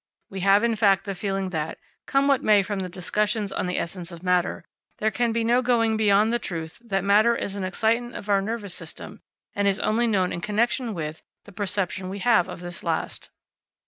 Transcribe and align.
We 0.31 0.39
have, 0.39 0.63
in 0.63 0.75
fact, 0.75 1.03
the 1.05 1.13
feeling 1.13 1.51
that, 1.51 1.77
come 2.07 2.27
what 2.27 2.41
may 2.41 2.63
from 2.63 2.79
the 2.79 2.89
discussions 2.89 3.51
on 3.51 3.67
the 3.67 3.77
essence 3.77 4.11
of 4.11 4.23
matter, 4.23 4.65
there 4.97 5.11
can 5.11 5.31
be 5.31 5.43
no 5.43 5.61
going 5.61 5.95
beyond 5.95 6.33
the 6.33 6.39
truth 6.39 6.79
that 6.83 7.03
matter 7.03 7.35
is 7.35 7.55
an 7.55 7.63
excitant 7.63 8.15
of 8.17 8.27
our 8.27 8.41
nervous 8.41 8.73
system, 8.73 9.21
and 9.53 9.67
is 9.67 9.79
only 9.81 10.07
known 10.07 10.33
in 10.33 10.41
connection 10.41 10.95
with, 10.95 11.21
the 11.45 11.51
perception 11.51 12.09
we 12.09 12.17
have 12.17 12.47
of 12.47 12.61
this 12.61 12.81
last. 12.83 13.29